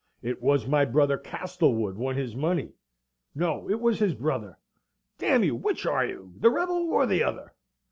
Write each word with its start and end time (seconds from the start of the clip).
It 0.23 0.41
was 0.41 0.65
my 0.65 0.83
brother 0.83 1.15
Castlewood 1.15 1.95
won 1.95 2.15
his 2.15 2.35
money 2.35 2.73
no, 3.35 3.69
it 3.69 3.79
was 3.79 3.99
his 3.99 4.15
brother; 4.15 4.57
d 5.19 5.27
you, 5.45 5.55
which 5.55 5.85
are 5.85 6.07
you, 6.07 6.33
the 6.39 6.49
rebel 6.49 6.91
or 6.91 7.05
the 7.05 7.21
other? 7.21 7.53